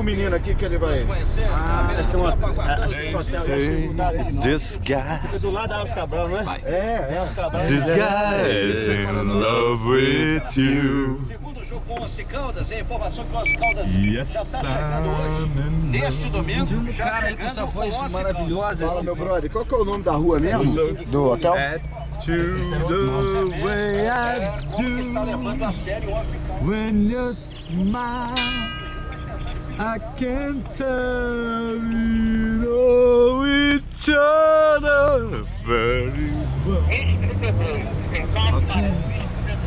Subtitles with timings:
[0.00, 1.06] com o menino aqui que ele vai.
[1.52, 2.30] Ah, deve ser uma.
[2.30, 4.94] Acho que hotel, acho que this guy,
[5.34, 6.58] É do lado da Alves Cabral, não é?
[6.64, 7.18] É, é.
[7.18, 7.62] Alves Cabral.
[7.66, 11.18] this guy is in love with you.
[11.28, 14.58] Segundo jogo com o Once Caldas, a informação que o Once Caldas Yes, já está
[14.58, 15.70] chegando hoje.
[15.90, 18.86] Neste domingo, Viu um cara aí com essa voz maravilhosa?
[18.86, 19.04] Fala, Esse...
[19.04, 20.94] meu brother, qual que é o nome da rua mesmo?
[21.08, 21.54] Do hotel?
[22.20, 25.06] To the way I Caldas.
[25.06, 26.66] Está levando a sério o Once Caldas.
[26.66, 28.80] when you smile.
[29.82, 31.94] I can tell we
[32.60, 36.32] know each other very
[36.66, 36.84] well.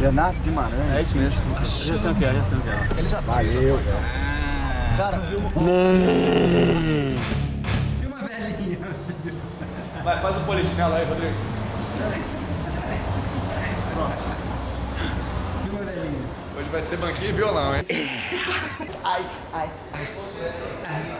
[0.00, 0.96] Bernardo Guimarães.
[0.96, 1.42] É isso mesmo.
[1.60, 2.86] Já sei o que é, já sei o que é.
[2.98, 3.48] Ele já sabe.
[3.50, 3.98] Valeu, já sabe.
[4.00, 5.50] Ah, Cara, filma.
[8.00, 8.78] filma a velhinha.
[10.02, 11.34] Vai, faz o polichinelo aí, Rodrigo.
[11.98, 12.38] Velhinha.
[16.68, 17.82] Hoje vai ser banquinho e violão, hein?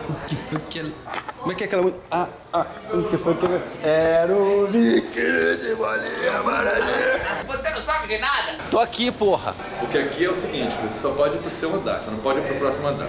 [0.08, 0.94] O que foi que ele...
[1.38, 2.00] Como é que é aquela música?
[2.10, 3.60] Ah, ah, o que foi que ele...
[3.82, 7.44] Era o biquíni de bolinha amarelinha.
[7.46, 8.58] Você não sabe de nada?
[8.70, 9.54] Tô aqui, porra.
[9.80, 12.40] Porque aqui é o seguinte, você só pode ir pro seu andar, você não pode
[12.40, 13.08] ir pro próximo andar.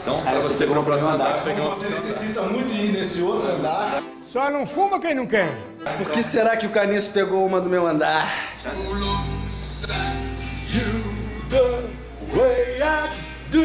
[0.00, 3.20] Então, pra você ir pro próximo andar, você tem que Você necessita muito ir nesse
[3.20, 4.02] outro andar.
[4.26, 5.54] Só não fuma quem não quer.
[5.98, 8.32] Por que será que o Caniço pegou uma do meu andar?
[12.34, 13.10] Way I
[13.50, 13.64] do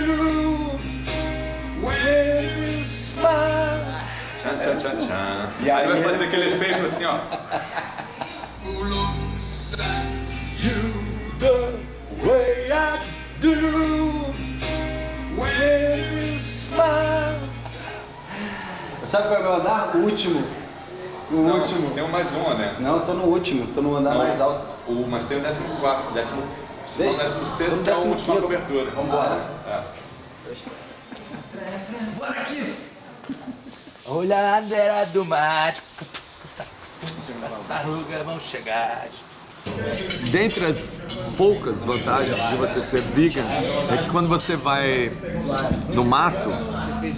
[1.82, 4.04] when you smile.
[4.42, 5.50] Tchan, tchan, tchan, tchan.
[5.64, 7.20] E aí vai fazer aquele efeito assim, ó.
[11.40, 11.72] The
[12.26, 13.00] way I
[13.40, 13.54] do
[15.38, 17.40] when you smile.
[19.06, 19.96] Sabe qual é o meu andar?
[19.96, 20.44] O último.
[21.32, 21.92] O último.
[21.92, 22.76] Tem um mais um, né?
[22.80, 23.68] Não, eu tô no último.
[23.74, 24.68] Tô no andar Não, mais alto.
[24.88, 26.44] O, mas tem o décimo quarto, décimo,
[26.90, 27.22] Sexto?
[27.22, 28.42] décimo sexto, Vamos que é a última quinto.
[28.42, 28.92] cobertura.
[28.92, 29.46] Vambora.
[29.68, 29.82] É.
[32.18, 32.76] Bora aqui.
[34.08, 35.76] Olha do mar.
[37.46, 39.08] As tartarugas vão chegar.
[40.32, 40.98] Dentre as
[41.38, 43.46] poucas vantagens de você ser vegan
[43.92, 45.12] é que quando você vai
[45.94, 46.50] no mato,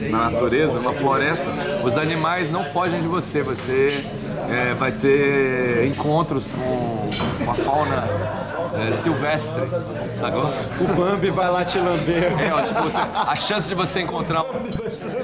[0.10, 1.48] na natureza, numa floresta,
[1.84, 3.42] os animais não fogem de você.
[3.42, 4.06] Você
[4.50, 7.10] é, vai ter encontros com,
[7.46, 8.41] com a fauna
[8.74, 9.62] é, silvestre,
[10.16, 10.46] sacou?
[10.80, 12.32] O Bambi vai lá te lamber.
[12.42, 14.44] É, ó, tipo, você- a chance de você encontrar.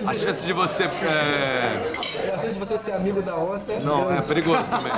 [0.05, 0.83] A chance de você.
[0.83, 1.83] É,
[2.33, 3.79] A chance de você ser amigo da onça.
[3.79, 4.91] não, é perigoso também.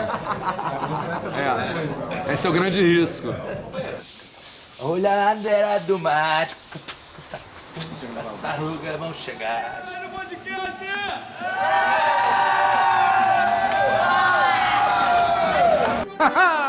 [2.27, 3.33] É, esse é o grande risco.
[4.81, 6.47] Olha a do mar.
[8.19, 9.85] As tartarugas vão chegar.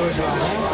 [0.00, 0.69] hoje lá, né?